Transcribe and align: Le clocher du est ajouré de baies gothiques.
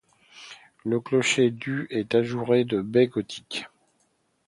Le 0.83 0.99
clocher 0.99 1.51
du 1.51 1.85
est 1.91 2.15
ajouré 2.15 2.63
de 2.65 2.81
baies 2.81 3.05
gothiques. 3.05 3.67